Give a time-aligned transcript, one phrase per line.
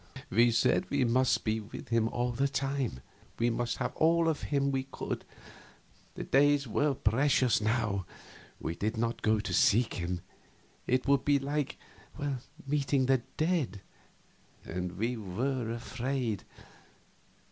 [0.31, 3.01] We said we must be with him all the time;
[3.37, 5.23] we must have all of him we could;
[6.15, 8.07] the days were precious now.
[8.07, 8.07] Yet
[8.59, 10.21] we did not go to seek him.
[10.87, 11.77] It would be like
[12.65, 13.81] meeting the dead,
[14.65, 16.45] and we were afraid.